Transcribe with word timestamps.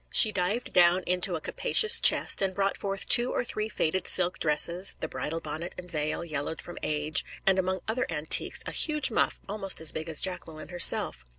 She 0.09 0.31
dived 0.31 0.73
down 0.73 1.03
into 1.03 1.35
a 1.35 1.41
capacious 1.41 1.99
chest, 1.99 2.41
and 2.41 2.55
brought 2.55 2.75
forth 2.75 3.07
two 3.07 3.31
or 3.31 3.43
three 3.43 3.69
faded 3.69 4.07
silk 4.07 4.39
dresses, 4.39 4.95
the 4.99 5.07
bridal 5.07 5.39
bonnet 5.39 5.75
and 5.77 5.91
veil, 5.91 6.25
yellowed 6.25 6.59
from 6.59 6.79
age; 6.81 7.23
and, 7.45 7.59
among 7.59 7.81
other 7.87 8.07
antiques, 8.09 8.63
a 8.65 8.71
huge 8.71 9.11
muff 9.11 9.39
almost 9.47 9.79
as 9.79 9.91
big 9.91 10.09
as 10.09 10.19
Jacqueline 10.19 10.69
herself. 10.69 11.23